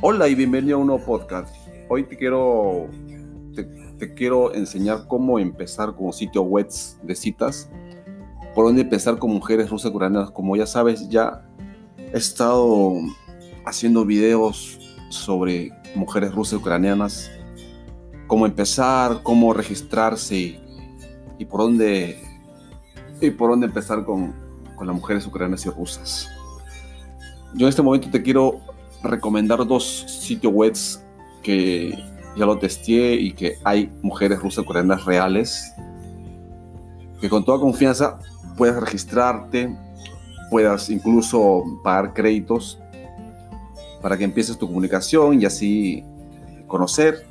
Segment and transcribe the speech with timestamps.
[0.00, 1.54] Hola y bienvenido a un nuevo podcast.
[1.88, 2.88] Hoy te quiero,
[3.54, 6.68] te, quiero enseñar cómo empezar con sitio web
[7.02, 7.70] de citas,
[8.52, 10.32] por dónde empezar con mujeres rusas coreanas.
[10.32, 11.46] Como ya sabes, ya
[11.98, 12.94] he estado
[13.64, 14.80] haciendo videos
[15.10, 17.30] sobre mujeres rusas ucranianas,
[18.26, 20.58] cómo empezar, cómo registrarse
[21.38, 22.20] y, por dónde
[23.20, 24.34] y por dónde empezar con,
[24.74, 26.28] con las mujeres ucranianas y rusas.
[27.54, 28.60] Yo en este momento te quiero
[29.02, 30.76] recomendar dos sitios web
[31.42, 31.98] que
[32.36, 35.72] ya lo testé y que hay mujeres rusas coreanas reales
[37.20, 38.18] que con toda confianza
[38.56, 39.76] puedas registrarte,
[40.50, 42.78] puedas incluso pagar créditos
[44.00, 46.04] para que empieces tu comunicación y así
[46.66, 47.26] conocer.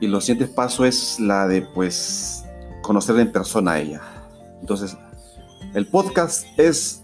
[0.00, 2.44] Y los siguientes paso es la de pues
[2.82, 4.00] conocer en persona a ella.
[4.60, 4.96] Entonces,
[5.74, 7.03] el podcast es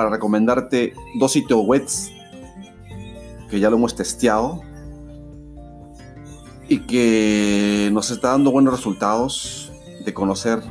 [0.00, 1.86] para recomendarte dos sitios web
[3.50, 4.62] que ya lo hemos testeado
[6.70, 9.70] y que nos está dando buenos resultados
[10.02, 10.62] de conocer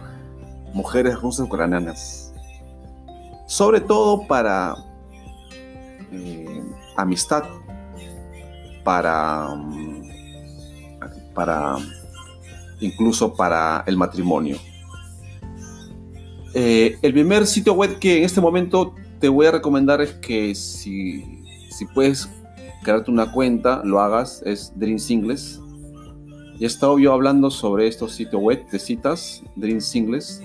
[0.74, 2.34] mujeres rusas ucranianas.
[3.46, 4.74] Sobre todo para
[6.12, 6.64] eh,
[6.98, 7.44] amistad,
[8.84, 9.48] para,
[11.36, 11.76] para
[12.80, 14.58] incluso para el matrimonio.
[16.56, 20.56] Eh, el primer sitio web que en este momento te voy a recomendar es que
[20.56, 22.30] si, si puedes
[22.84, 25.60] crearte una cuenta, lo hagas, es Dream Singles.
[26.58, 30.42] Ya he estado yo hablando sobre estos sitios web de citas, Dream Singles.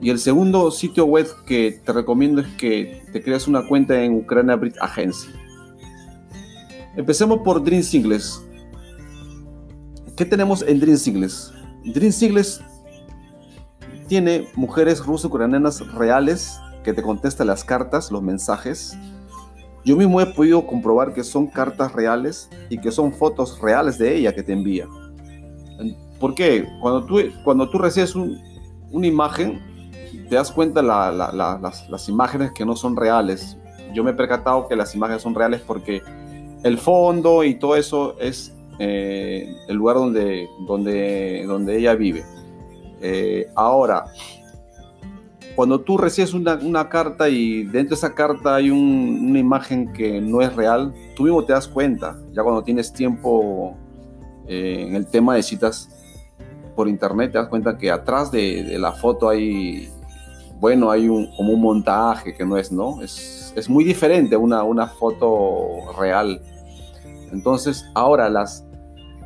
[0.00, 4.16] Y el segundo sitio web que te recomiendo es que te creas una cuenta en
[4.16, 5.28] Ucrania Brit Agency.
[6.96, 8.42] Empecemos por Dream Singles.
[10.16, 11.52] ¿Qué tenemos en Dream Singles?
[11.84, 12.60] Dream Singles
[14.08, 18.96] tiene mujeres rusas ucranianas reales que te contesta las cartas, los mensajes.
[19.84, 24.16] Yo mismo he podido comprobar que son cartas reales y que son fotos reales de
[24.16, 24.86] ella que te envía.
[26.20, 26.68] ¿Por qué?
[26.80, 29.60] Cuando tú, cuando tú recibes una imagen,
[30.28, 31.34] te das cuenta las,
[31.88, 33.58] las, imágenes que no son reales.
[33.92, 36.00] Yo me he percatado que las imágenes son reales porque
[36.62, 42.24] el fondo y todo eso es eh, el lugar donde, donde, donde ella vive.
[43.00, 44.04] Eh, ahora,
[45.54, 50.40] cuando tú recibes una, carta y dentro de esa carta hay una imagen que no
[50.40, 53.76] es real, tú mismo te das cuenta, ya cuando tienes tiempo
[54.46, 55.90] eh, en el tema de citas
[56.74, 59.90] por internet, te das cuenta que atrás de, la foto hay,
[60.58, 63.02] bueno, hay como un montaje que no es, ¿no?
[63.02, 66.40] Es, es muy diferente una, una foto real.
[67.30, 68.64] Entonces, ahora las,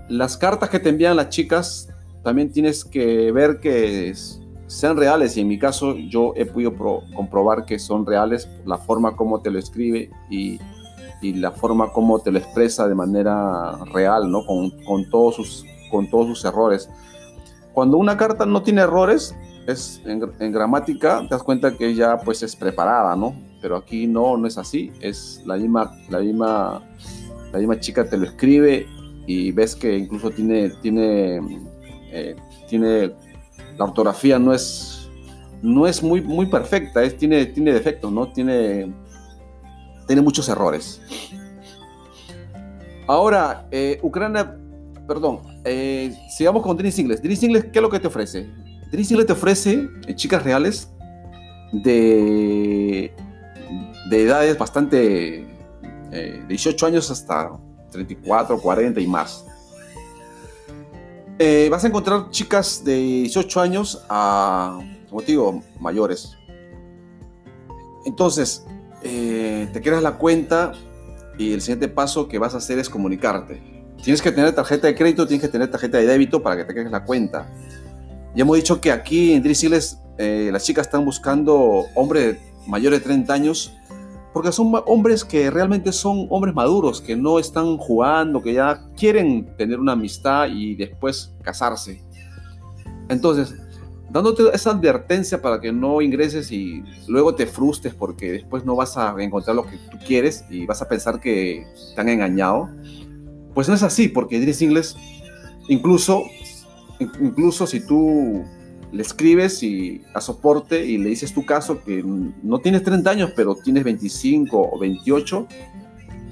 [0.09, 1.89] las cartas que te envían las chicas,
[2.23, 6.75] también tienes que ver que es, sean reales y en mi caso yo he podido
[7.15, 10.59] comprobar que son reales la forma como te lo escribe y,
[11.21, 14.45] y, la forma como te lo expresa de manera real, ¿no?
[14.45, 16.91] Con, con, todos, sus, con todos sus errores.
[17.73, 19.35] Cuando una carta no tiene errores,
[19.67, 23.35] es en, gramática, te das cuenta que ya pues es preparada, ¿no?
[23.61, 26.83] Pero aquí no, no es así, es la misma, la misma,
[27.53, 28.87] la misma chica te lo escribe
[29.27, 31.41] y ves que incluso tiene, tiene,
[32.13, 32.37] eh,
[32.69, 33.13] tiene
[33.77, 35.09] la ortografía no es,
[35.63, 38.31] no es muy, muy perfecta, es, tiene, tiene defectos, ¿no?
[38.33, 38.93] Tiene,
[40.07, 41.01] tiene muchos errores.
[43.07, 44.57] Ahora, eh, Ucrania,
[45.07, 47.23] perdón, eh, sigamos con Dream Singles.
[47.23, 48.51] Dream Singles, ¿qué es lo que te ofrece?
[48.91, 50.93] Dream Singles te ofrece eh, chicas reales
[51.73, 53.15] de,
[54.11, 55.47] de edades bastante,
[56.11, 57.51] de 18 años hasta
[57.93, 59.47] 34, 40 y más.
[61.39, 64.81] Eh, vas a encontrar chicas de 18 años a,
[65.11, 66.37] como te digo, mayores.
[68.07, 68.65] Entonces,
[69.03, 70.73] eh, te creas la cuenta
[71.39, 73.61] y el siguiente paso que vas a hacer es comunicarte.
[74.03, 76.73] Tienes que tener tarjeta de crédito, tienes que tener tarjeta de débito para que te
[76.73, 77.53] crees la cuenta.
[78.35, 83.05] Ya hemos dicho que aquí en Drisiles eh, las chicas están buscando hombres mayores de
[83.05, 83.75] 30 años
[84.37, 89.57] porque son hombres que realmente son hombres maduros, que no están jugando, que ya quieren
[89.57, 92.05] tener una amistad y después casarse.
[93.09, 93.55] Entonces,
[94.11, 98.99] dándote esa advertencia para que no ingreses y luego te frustres porque después no vas
[98.99, 102.69] a encontrar lo que tú quieres y vas a pensar que te han engañado,
[103.55, 104.97] pues no es así, porque Idris Ingles,
[105.67, 106.25] incluso,
[107.23, 108.45] incluso si tú
[108.93, 113.33] le escribes y, a soporte y le dices tu caso que no tienes 30 años,
[113.37, 115.47] pero tienes 25 o 28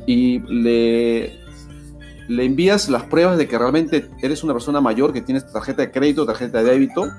[0.07, 1.33] y le,
[2.29, 5.91] le envías las pruebas de que realmente eres una persona mayor, que tienes tarjeta de
[5.91, 7.11] crédito, tarjeta de débito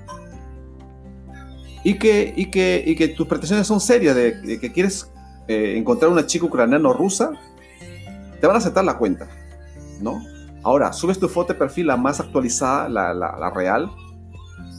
[1.83, 5.11] y que, y que, y que tus pretensiones son serias, de, que quieres
[5.47, 7.31] eh, encontrar una chica ucraniana o rusa,
[8.41, 9.27] te van a aceptar la cuenta,
[10.01, 10.19] ¿no?
[10.63, 13.91] Ahora, subes tu foto de perfil la más actualizada, la, la, real,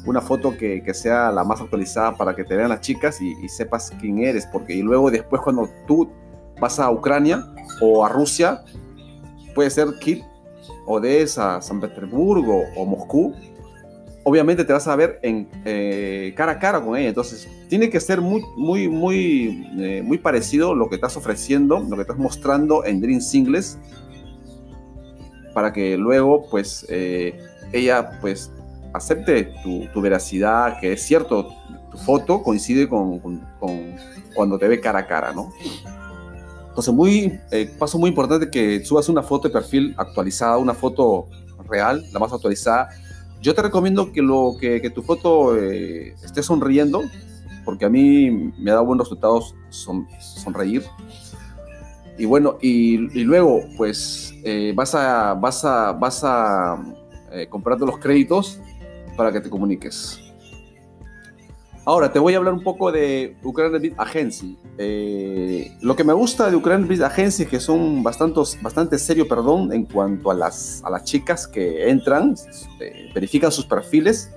[0.07, 3.49] una foto que, que, sea la más actualizada para que te vean las chicas y,
[3.49, 6.09] sepas quién eres, porque y luego después cuando tú
[6.61, 7.45] vas a Ucrania
[7.81, 8.63] o a Rusia,
[9.55, 10.23] puede ser Kiev,
[10.87, 13.35] Odessa, San Petersburgo o Moscú,
[14.29, 17.09] obviamente te vas a ver en, eh, cara a cara con ella.
[17.09, 21.95] Entonces, tiene que ser muy, muy, muy, eh, muy parecido lo que estás ofreciendo, lo
[21.95, 23.79] que estás mostrando en Dream Singles,
[25.55, 27.39] para que luego, pues, eh,
[27.73, 28.53] ella, pues,
[28.97, 31.53] acepte tu, veracidad, que es cierto,
[31.91, 33.21] tu foto coincide con,
[34.35, 35.53] cuando te ve cara a cara, ¿no?
[36.69, 37.41] Entonces, muy,
[37.79, 41.29] paso muy importante que subas una foto de perfil actualizada, una foto
[41.69, 42.91] real, la más actualizada,
[43.41, 47.03] yo te recomiendo que, lo, que, tu foto eh, esté sonriendo,
[47.65, 50.85] porque a mí me da buenos resultados son, sonreír.
[52.19, 56.83] Y bueno, y, luego, pues eh, vas a, vas a, vas a
[57.31, 58.59] eh, comprarte los créditos
[59.17, 60.21] para que te comuniques.
[61.89, 64.59] Ahora, te voy a hablar un poco de Ukraine Beat Agency.
[64.77, 69.29] Eh, lo que me gusta de Ukraine Beat Agency es que son bastante, bastante serio,
[69.29, 72.35] perdón, en cuanto a las, a las chicas que entran,
[72.81, 74.33] eh, verifican sus perfiles.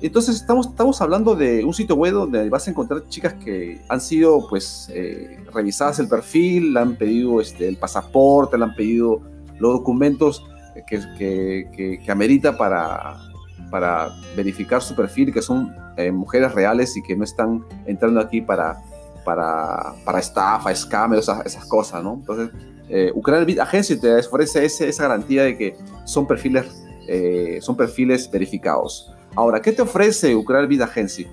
[0.00, 4.00] Entonces, estamos, estamos hablando de un sitio web donde vas a encontrar chicas que han
[4.00, 9.20] sido, pues, eh, revisadas el perfil, le han pedido este, el pasaporte, le han pedido
[9.58, 10.46] los documentos
[10.86, 13.31] que, que, que amerita para,
[13.72, 18.42] para verificar su perfil, que son eh, mujeres reales y que no están entrando aquí
[18.42, 18.82] para,
[19.24, 22.12] para, para estafa, scam, esas, esas cosas, ¿no?
[22.12, 22.50] Entonces,
[22.90, 25.74] eh, Ucrania Agency te ofrece esa garantía de que
[26.04, 29.10] son perfiles, eh, son perfiles verificados.
[29.34, 31.26] Ahora, ¿qué te ofrece Ucrania Bid Agency?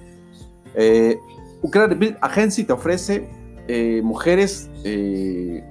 [0.76, 1.18] Eh,
[1.62, 3.28] Ucrania Agency te ofrece
[3.68, 5.62] eh, mujeres de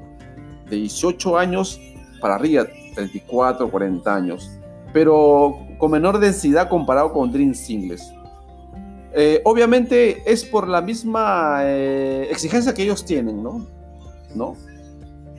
[0.69, 1.81] 18 años
[2.21, 4.51] para arriba, 34, 40 años,
[4.93, 8.13] pero con menor densidad comparado con Dream Singles.
[9.15, 13.67] Eh, obviamente es por la misma eh, exigencia que ellos tienen, ¿no?
[14.35, 14.55] ¿No?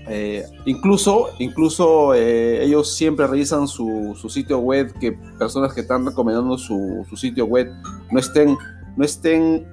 [0.08, 7.06] Eh, incluso incluso ellos siempre revisan su, sitio web, que personas que están recomendando su,
[7.16, 7.70] sitio web
[8.12, 8.58] no estén,
[8.98, 9.68] no estén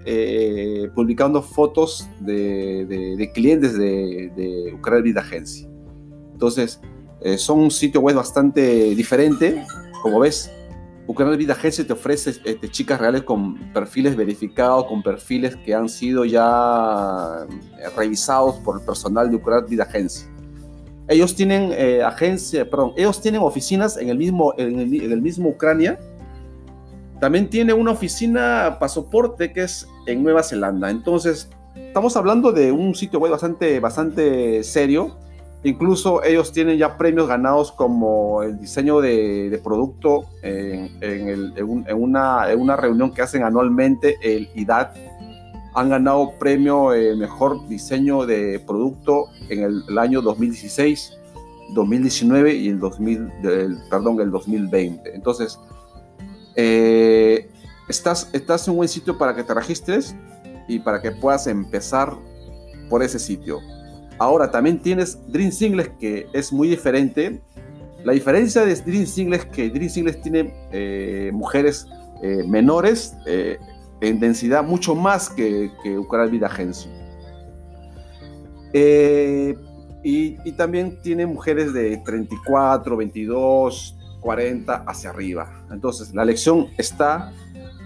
[0.95, 5.67] publicando fotos de, clientes de, de Ucrania Vida Agency.
[6.33, 6.81] Entonces,
[7.39, 9.65] son un sitio web bastante diferente,
[10.03, 10.51] como ves,
[11.09, 15.89] Ucrania Vida Agency te ofrece este, chicas reales con perfiles verificados, con perfiles que han
[15.89, 17.47] sido ya
[17.79, 20.27] eh, revisados por el personal de Ucrania Vida Agency.
[21.09, 26.01] Ellos tienen eh, agencia, perdón, ellos tienen oficinas en el mismo, en el, mismo Ucrania.
[27.21, 30.91] También tiene una oficina pasaporte que es en Nueva Zelanda.
[30.91, 35.17] Entonces, estamos hablando de un sitio web bastante, bastante serio
[35.67, 40.93] Incluso ellos tienen ya premios ganados como el diseño de, producto en,
[41.93, 44.97] una, reunión que hacen anualmente, el IDAT.
[45.75, 51.19] Han ganado premio eh, mejor diseño de producto en el, año 2016,
[51.75, 53.33] 2019 y el, 2000,
[53.91, 55.17] perdón, el 2020.
[55.17, 55.59] Entonces,
[56.55, 57.51] eh,
[57.89, 60.15] estás, estás en un buen sitio para que te registres
[60.69, 62.15] y para que puedas empezar
[62.89, 63.59] por ese sitio.
[64.19, 67.41] Ahora también tienes Dream Singles que es muy diferente.
[68.05, 71.87] La diferencia de Dream Singles es que Dream Singles tiene eh, mujeres
[72.23, 73.59] eh, menores eh,
[74.01, 75.99] en densidad mucho más que, que
[76.31, 76.89] Vida Agency.
[78.73, 85.67] Y, y, también tiene mujeres de 34, 22, 40 hacia arriba.
[85.71, 87.33] Entonces la lección está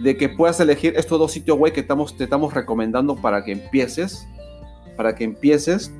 [0.02, 4.26] de que puedas elegir estos dos sitios web que te estamos recomendando para que empieces,
[4.96, 5.92] para que empieces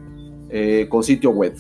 [0.50, 1.56] eh, con sitio web.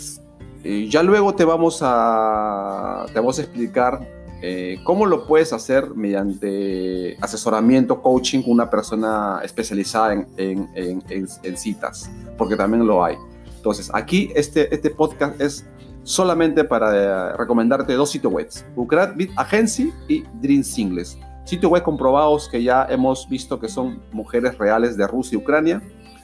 [0.88, 4.00] ya luego te vamos a, te vamos a explicar
[4.42, 12.10] eh, cómo lo puedes hacer mediante asesoramiento, coaching con una persona especializada en, en, citas,
[12.38, 13.16] porque también lo hay.
[13.56, 15.66] Entonces, aquí este, este podcast es
[16.04, 21.18] solamente para eh, recomendarte dos sitios web, Ukraine Bit Agency y Dream Singles.
[21.44, 25.82] Sitios web comprobados que ya hemos visto que son mujeres reales de Rusia y Ucrania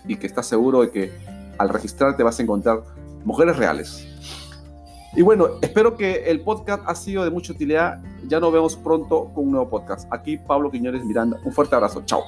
[0.09, 1.13] y que estás seguro de que
[1.59, 2.83] al registrarte vas a encontrar
[3.25, 4.07] mujeres reales.
[5.17, 8.03] Y bueno, espero que el podcast ha sido de mucha utilidad.
[8.29, 10.07] Ya nos vemos pronto con un nuevo podcast.
[10.13, 11.39] Aquí Pablo Quiñones Miranda.
[11.43, 12.03] Un fuerte abrazo.
[12.05, 12.23] Chao.